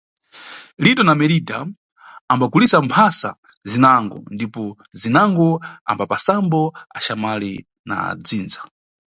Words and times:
Lito 0.83 1.01
na 1.05 1.15
Meridha 1.19 1.59
ambagulisa 2.33 2.81
mphasa 2.81 3.35
zinango 3.71 4.17
ndipo 4.35 4.63
zinango 4.99 5.47
ambapasambo 5.91 6.61
axamwali 6.97 7.51
na 7.87 7.95
adzindza. 8.11 8.61